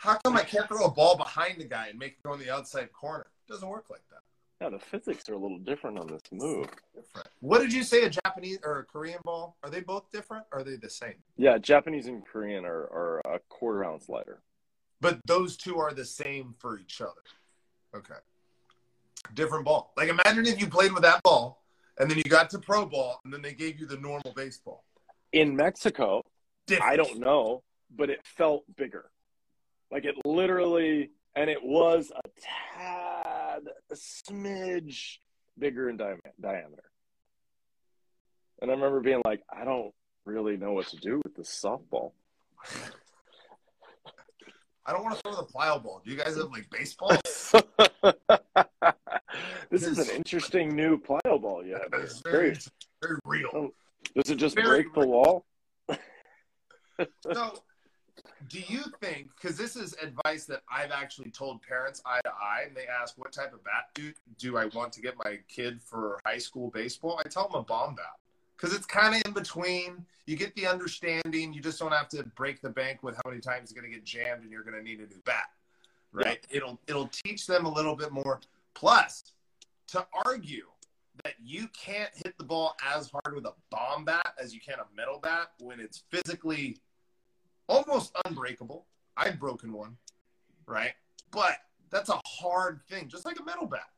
[0.00, 2.40] How come I can't throw a ball behind the guy and make it go in
[2.40, 3.26] the outside corner?
[3.46, 4.20] It doesn't work like that.
[4.58, 6.68] Yeah, the physics are a little different on this move.
[6.94, 7.28] Different.
[7.40, 8.04] What did you say?
[8.04, 9.58] A Japanese or a Korean ball?
[9.62, 10.46] Are they both different?
[10.52, 11.16] Or are they the same?
[11.36, 14.40] Yeah, Japanese and Korean are, are a quarter ounce lighter.
[15.02, 17.20] But those two are the same for each other.
[17.94, 18.20] Okay.
[19.34, 19.92] Different ball.
[19.98, 21.62] Like imagine if you played with that ball
[21.98, 24.84] and then you got to pro ball and then they gave you the normal baseball.
[25.34, 26.22] In Mexico,
[26.66, 26.90] Different.
[26.90, 29.10] I don't know, but it felt bigger.
[29.90, 35.18] Like it literally, and it was a tad, a smidge
[35.58, 36.84] bigger in di- diameter.
[38.62, 39.92] And I remember being like, I don't
[40.24, 42.12] really know what to do with this softball.
[44.86, 46.00] I don't want to throw the plyo ball.
[46.04, 47.10] Do you guys have like baseball?
[49.70, 51.64] this is an interesting new plyo ball.
[51.64, 52.56] Yeah, It's very,
[53.02, 53.18] very.
[53.24, 53.48] real.
[53.54, 53.70] Oh,
[54.16, 55.44] does it just very break the wall?
[57.32, 57.62] So,
[58.48, 59.28] do you think?
[59.34, 63.16] Because this is advice that I've actually told parents eye to eye, and they ask,
[63.16, 66.70] "What type of bat do do I want to get my kid for high school
[66.70, 68.18] baseball?" I tell them a bomb bat
[68.56, 70.04] because it's kind of in between.
[70.26, 71.52] You get the understanding.
[71.52, 73.96] You just don't have to break the bank with how many times you're going to
[73.96, 75.50] get jammed, and you're going to need a new bat.
[76.12, 76.44] Right?
[76.50, 78.40] It'll it'll teach them a little bit more.
[78.74, 79.32] Plus,
[79.88, 80.66] to argue
[81.24, 84.78] that you can't hit the ball as hard with a bomb bat as you can
[84.78, 86.78] a metal bat when it's physically
[87.70, 88.86] almost unbreakable.
[89.16, 89.96] I've broken one,
[90.66, 90.92] right?
[91.30, 91.56] But
[91.90, 93.88] that's a hard thing, just like a metal bat.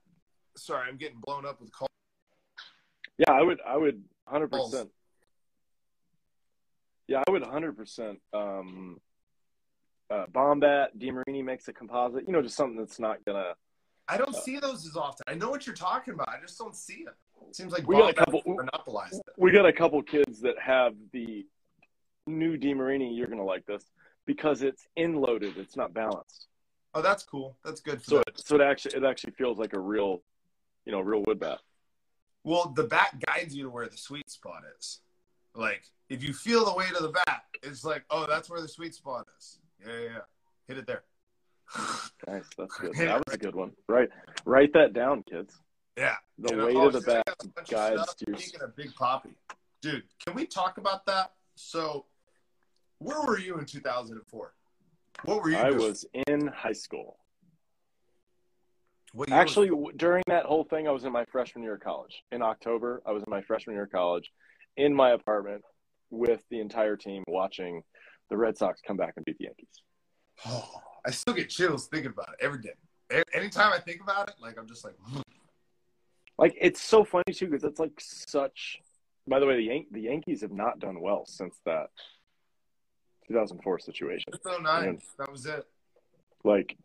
[0.56, 1.88] Sorry, I'm getting blown up with calls.
[3.18, 3.60] Yeah, I would.
[3.66, 4.02] I would.
[4.26, 4.90] Hundred percent.
[7.08, 7.42] Yeah, I would.
[7.42, 8.20] Hundred percent.
[8.32, 8.98] Um,
[10.10, 12.24] uh, Bombat, DeMarini makes a composite.
[12.26, 13.54] You know, just something that's not gonna.
[14.08, 15.24] I don't see those as often.
[15.26, 16.28] I know what you're talking about.
[16.28, 17.14] I just don't see them.
[17.48, 19.34] It seems like We got a couple- monopolized it.
[19.38, 21.46] We got a couple kids that have the
[22.26, 23.16] new DeMarini.
[23.16, 23.84] You're gonna like this
[24.26, 25.56] because it's in loaded.
[25.56, 26.46] It's not balanced.
[26.94, 27.56] Oh, that's cool.
[27.64, 28.24] That's good for So them.
[28.28, 30.22] it, so it actually it actually feels like a real,
[30.84, 31.58] you know, real wood bat.
[32.44, 35.00] Well, the bat guides you to where the sweet spot is.
[35.54, 38.68] Like, if you feel the weight of the bat, it's like, oh, that's where the
[38.68, 39.58] sweet spot is.
[39.80, 40.18] Yeah, yeah, yeah.
[40.66, 41.02] Hit it there.
[42.28, 42.94] Nice, that's good.
[42.96, 43.72] That was a good one.
[43.88, 44.08] Right,
[44.44, 45.58] write that down, kids.
[45.96, 46.14] Yeah.
[46.38, 48.24] The You uh, know, weight oh, of the bat got a bunch of guides to
[48.28, 48.38] your.
[48.38, 49.34] Speaking of Big Papi,
[49.80, 51.32] dude, can we talk about that?
[51.56, 52.06] So,
[53.02, 54.54] where were you in 2004?
[55.24, 55.78] What were you I doing?
[55.78, 57.18] was in high school.
[59.12, 61.80] What year was- Actually, during that whole thing, I was in my freshman year of
[61.80, 62.22] college.
[62.32, 64.30] In October, I was in my freshman year of college
[64.76, 65.62] in my apartment
[66.10, 67.82] with the entire team watching
[68.30, 69.82] the Red Sox come back and beat the Yankees.
[70.46, 72.72] oh, I still get chills thinking about it every day.
[73.10, 75.20] A- Anytime I think about it, like I'm just like, hmm.
[76.38, 78.78] Like it's so funny too because it's like such.
[79.28, 81.90] By the way, the Yan- the Yankees have not done well since that
[83.28, 84.32] 2004 situation.
[84.34, 85.00] it's 09.
[85.18, 85.64] That was it.
[86.44, 86.76] Like,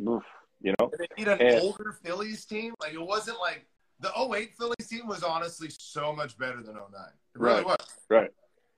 [0.00, 0.22] oof,
[0.60, 2.74] you know, And they beat an And- older Phillies team.
[2.80, 3.66] Like it wasn't like
[4.00, 7.08] the 08 Phillies team was honestly so much better than 09.
[7.34, 7.66] It really Right.
[7.66, 7.98] was.
[8.08, 8.30] right?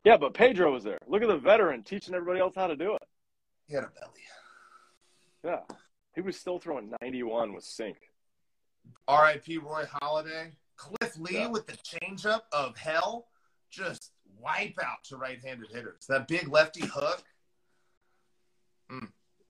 [0.05, 0.99] Yeah, but Pedro was there.
[1.07, 3.03] Look at the veteran teaching everybody else how to do it.
[3.67, 4.23] He had a belly.
[5.45, 5.63] Yeah,
[6.15, 7.99] he was still throwing 91 with sink.
[9.09, 9.59] R.I.P.
[9.59, 10.53] Roy Halladay.
[10.77, 11.49] Cliff Lee Yeah.
[11.49, 13.29] with the changeup of hell.
[13.71, 16.07] Just wipe out to right-handed hitters.
[16.09, 17.23] That big lefty hook.
[18.91, 19.01] Uh,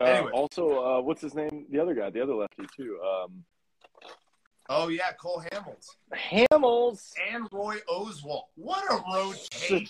[0.05, 0.31] Anyway.
[0.33, 1.64] Also, uh, what's his name?
[1.70, 2.99] The other guy, the other lefty too.
[3.03, 3.44] Um,
[4.68, 7.12] Oh yeah, Cole Hamels Hamels.
[7.33, 8.46] and Roy Oswalt.
[8.57, 9.87] What a rotation!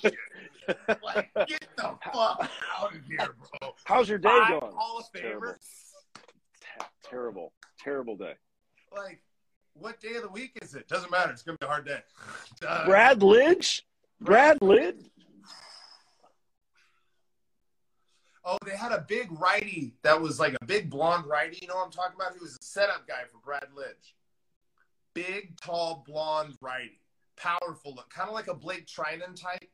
[1.02, 3.72] like, get the fuck out of here, bro.
[3.84, 4.72] How's your day Five going?
[4.76, 5.46] Hall of Terrible.
[5.48, 5.92] Famers.
[7.02, 8.34] Terrible, terrible day.
[8.94, 9.20] Like,
[9.72, 10.86] what day of the week is it?
[10.88, 11.32] Doesn't matter.
[11.32, 12.00] It's gonna be a hard day.
[12.84, 13.80] Brad Lidge.
[14.20, 15.02] Brad Lidge.
[18.44, 21.58] Oh, they had a big righty that was like a big blonde righty.
[21.60, 22.32] You know what I'm talking about?
[22.34, 24.12] He was a setup guy for Brad Lidge.
[25.14, 27.00] Big, tall, blonde righty.
[27.36, 28.08] Powerful look.
[28.10, 29.68] Kind of like a Blake Treinen type.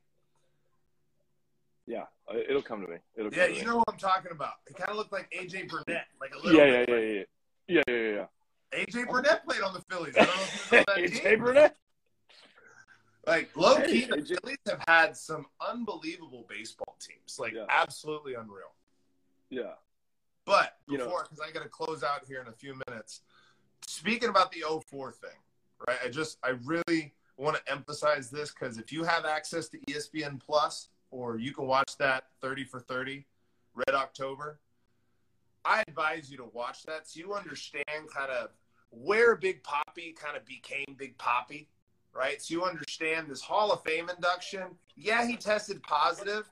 [1.87, 2.97] Yeah, uh, it'll come to me.
[3.17, 3.67] It'll come Yeah, to you me.
[3.67, 4.53] know what I'm talking about.
[4.67, 6.07] He kind of looked like AJ Burnett.
[6.21, 7.29] Like a little Yeah, yeah, bit.
[7.69, 8.27] yeah, yeah, yeah, yeah,
[8.73, 8.85] yeah.
[8.85, 10.15] AJ Burnett played on the Phillies.
[10.17, 11.39] I don't know if you know that AJ team.
[11.41, 11.77] Burnett.
[13.27, 14.17] Like low key, the.
[14.17, 17.39] Phillies have had some unbelievable baseball teams.
[17.39, 17.67] Like Yeah.
[17.69, 18.73] absolutely unreal.
[19.49, 19.75] Yeah.
[20.45, 23.21] But before, because I got to close out here in a few minutes.
[23.87, 25.31] Speaking about the 04 thing,
[25.87, 25.99] right?
[26.05, 30.41] I just I really want to emphasize this because if you have access to ESPN
[30.41, 33.25] Plus or you can watch that 30 for 30
[33.75, 34.59] Red October,
[35.65, 38.51] I advise you to watch that so you understand kind of
[38.91, 41.67] where Big Papi kind of became Big Papi,
[42.15, 42.41] right?
[42.43, 44.63] So you understand this Hall of Fame induction.
[44.97, 46.51] Yeah, he tested positive,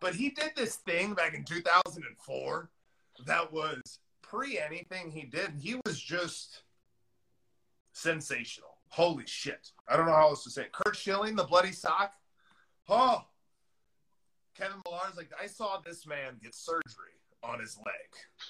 [0.00, 2.70] but he did this thing back in 2004
[3.26, 5.50] that was pre anything he did.
[5.60, 6.62] He was just
[7.92, 8.70] sensational.
[8.88, 9.70] Holy shit.
[9.88, 10.72] I don't know how else to say it.
[10.72, 12.12] Curt Schilling, the bloody sock.
[12.88, 13.24] Oh,
[14.56, 17.94] Kevin Millar's like, I saw this man get surgery on his leg,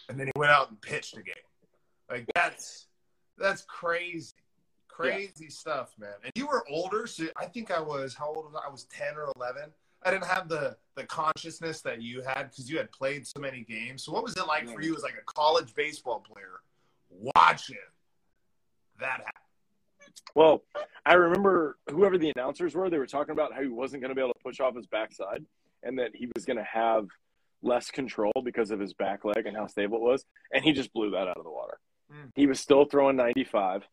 [0.09, 1.35] and then he went out and pitched a game.
[2.11, 2.87] Like that's
[3.39, 4.35] that's crazy,
[5.01, 6.15] crazy stuff, man.
[6.23, 8.69] And you were older, so I think I was how old was I?
[8.69, 9.71] I was ten or eleven.
[10.03, 13.63] I didn't have the the consciousness that you had because you had played so many
[13.63, 14.05] games.
[14.05, 16.61] So what was it like for you as like a college baseball player
[17.11, 17.77] watching
[18.99, 19.33] that happen?
[20.35, 20.63] Well,
[21.05, 24.15] I remember whoever the announcers were, they were talking about how he wasn't going to
[24.15, 25.45] be able to push off his backside
[25.83, 27.07] and that he was going to have
[27.63, 30.25] less control because of his back leg and how stable it was.
[30.53, 31.79] And he just blew that out of the water.
[32.13, 32.31] Mm.
[32.35, 33.87] He was still throwing 95.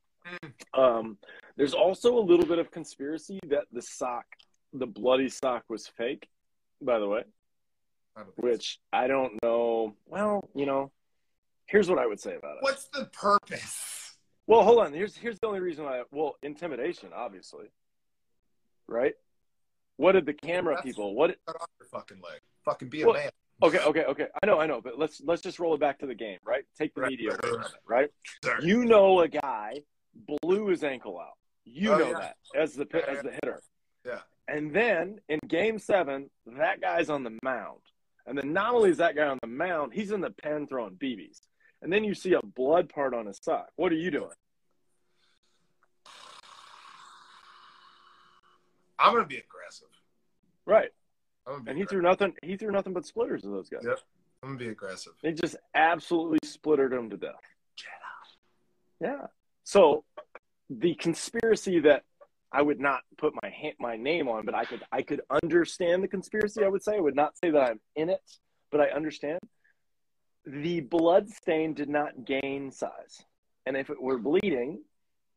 [0.74, 1.18] Um,
[1.56, 4.26] there's also a little bit of conspiracy that the sock,
[4.74, 6.28] the bloody sock, was fake,
[6.82, 7.24] by the way,
[8.16, 8.42] I don't so.
[8.48, 9.96] which I don't know.
[10.06, 10.92] Well, you know,
[11.66, 12.64] here's what I would say about it.
[12.64, 14.16] What's the purpose?
[14.46, 14.94] Well, hold on.
[14.94, 16.04] Here's here's the only reason why.
[16.12, 17.66] Well, intimidation, obviously.
[18.88, 19.14] Right.
[19.98, 21.16] What did the camera That's- people?
[21.16, 21.36] What?
[21.46, 22.40] Cut off your fucking leg.
[22.66, 23.30] Fucking be a Well, man.
[23.64, 24.28] Okay, okay, okay.
[24.42, 24.80] I know, I know.
[24.82, 26.64] But let's let's just roll it back to the game, right?
[26.78, 28.10] Take the Right, media right, right.
[28.46, 28.62] right?
[28.64, 29.82] You know, a guy
[30.42, 31.34] blew his ankle out.
[31.66, 32.20] You Oh, know yeah.
[32.20, 33.62] that as the as the hitter.
[34.06, 34.20] Yeah.
[34.48, 37.82] And then in Game Seven, that guy's on the mound,
[38.26, 40.96] and then not only is that guy on the mound, he's in the pen throwing
[40.96, 41.42] BBs.
[41.82, 43.68] And then you see a blood part on his sock.
[43.76, 44.32] What are you doing?
[49.00, 49.88] I'm gonna be aggressive.
[50.66, 50.90] Right.
[51.46, 51.90] And he aggressive.
[51.90, 52.34] threw nothing.
[52.44, 53.82] He threw nothing but splitters to those guys.
[53.86, 54.00] Yep.
[54.44, 55.14] I'm gonna be aggressive.
[55.22, 57.36] They just absolutely splittered him to death.
[59.00, 59.28] Yeah.
[59.68, 60.06] So
[60.70, 62.04] the conspiracy that
[62.54, 63.52] I would not put my
[63.82, 66.64] my name on, but I could I could understand the conspiracy.
[66.64, 68.22] I would say I would not say that I'm in it,
[68.72, 69.40] but I understand.
[70.46, 73.22] The blood stain did not gain size,
[73.66, 74.84] and if it were bleeding,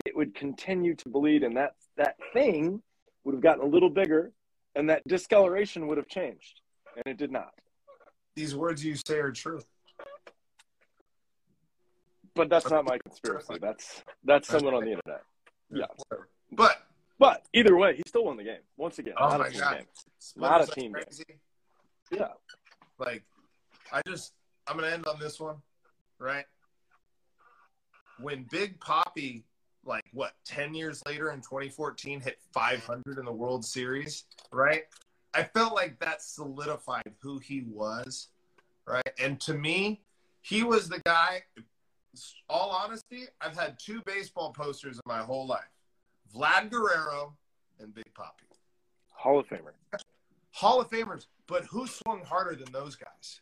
[0.07, 2.81] it would continue to bleed, and that that thing
[3.25, 4.31] would have gotten a little bigger,
[4.77, 6.61] and that discoloration would have changed,
[6.95, 7.51] and it did not.
[8.37, 9.61] These words you say are true.
[12.35, 13.55] But that's not my conspiracy.
[13.61, 15.23] That's that's someone on the internet.
[15.71, 15.87] Yeah.
[16.53, 16.77] But
[17.19, 18.61] But either way, he still won the game.
[18.77, 19.77] Once again, Oh not my a team God.
[19.77, 19.87] game.
[20.37, 21.39] Not a team game.
[22.11, 22.29] Yeah.
[22.99, 23.25] Like,
[23.93, 24.33] I just
[24.67, 25.57] I'm gonna end on this one,
[26.19, 26.45] right?
[28.21, 29.43] When Big Papi,
[29.85, 34.83] like what, ten years later in 2014, hit 500 in the World Series, right?
[35.33, 38.29] I felt like that solidified who he was,
[38.87, 39.09] right?
[39.19, 40.03] And to me,
[40.43, 41.43] he was the guy.
[42.49, 45.71] All honesty, I've had two baseball posters in my whole life:
[46.35, 47.37] Vlad Guerrero
[47.79, 48.47] and Big Papi.
[49.13, 49.73] Hall of Famer.
[50.53, 53.41] Hall of Famers, but who swung harder than those guys?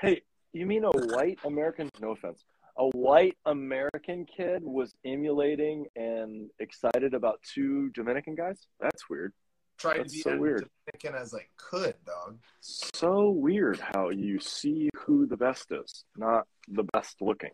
[0.00, 1.90] Hey, you mean a white American?
[2.00, 2.44] No offense.
[2.76, 8.68] A white American kid was emulating and excited about two Dominican guys?
[8.78, 9.32] That's weird.
[9.78, 10.68] Tried That's to be so as weird.
[10.86, 12.38] Dominican as I could, dog.
[12.60, 17.50] So weird how you see who the best is, not the best looking.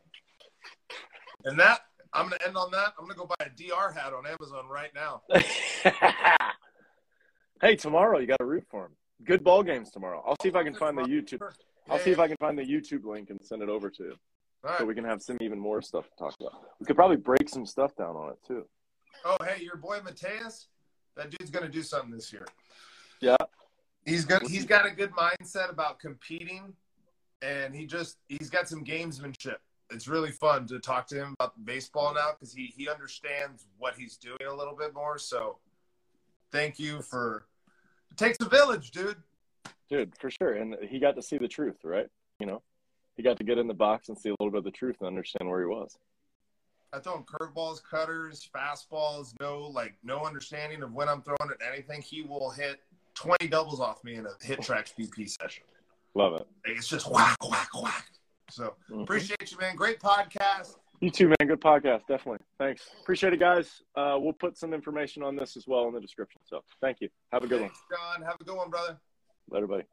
[1.45, 1.81] And that
[2.15, 2.95] I'm gonna end on that.
[2.99, 5.23] I'm gonna go buy a DR hat on Amazon right now.
[7.61, 8.93] hey, tomorrow you got to root for him.
[9.25, 10.23] Good ball games tomorrow.
[10.25, 11.43] I'll see if I can find the YouTube.
[11.91, 14.15] I'll see if I can find the YouTube link and send it over to you,
[14.63, 14.79] right.
[14.79, 16.53] so we can have some even more stuff to talk about.
[16.79, 18.65] We could probably break some stuff down on it too.
[19.25, 20.69] Oh, hey, your boy Mateus,
[21.17, 22.47] that dude's gonna do something this year.
[23.21, 23.37] Yeah.
[24.07, 26.75] He's got he's got a good mindset about competing,
[27.43, 29.57] and he just he's got some gamesmanship.
[29.95, 33.95] It's really fun to talk to him about baseball now because he he understands what
[33.97, 35.19] he's doing a little bit more.
[35.19, 35.59] So,
[36.51, 37.47] thank you for.
[38.11, 39.17] It takes a village, dude.
[39.89, 40.55] Dude, for sure.
[40.55, 42.07] And he got to see the truth, right?
[42.41, 42.63] You know,
[43.17, 44.97] he got to get in the box and see a little bit of the truth
[45.01, 45.97] and understand where he was.
[46.93, 51.59] I throw him curveballs, cutters, fastballs, no like no understanding of when I'm throwing it
[51.67, 52.03] anything.
[52.03, 52.81] He will hit
[53.15, 55.65] 20 doubles off me in a hit track BP session.
[56.15, 56.47] Love it.
[56.67, 58.07] Like, it's just whack, whack, whack.
[58.51, 59.03] So Mhm.
[59.03, 59.77] appreciate you, man.
[59.77, 60.77] Great podcast.
[61.01, 61.49] You too, man.
[61.49, 62.07] Good podcast.
[62.07, 62.39] Definitely.
[62.59, 62.89] Thanks.
[63.01, 63.83] Appreciate it, guys.
[63.97, 66.41] Uh, we'll put some information on this as well in the description.
[66.45, 67.09] So thank you.
[67.33, 67.71] Have a good one.
[67.91, 68.23] John.
[68.23, 68.99] Have a good one, brother.
[69.51, 69.85] Later, buddy.